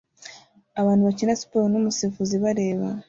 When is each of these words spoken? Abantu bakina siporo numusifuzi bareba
Abantu 0.81 1.01
bakina 1.07 1.39
siporo 1.39 1.65
numusifuzi 1.69 2.35
bareba 2.43 2.87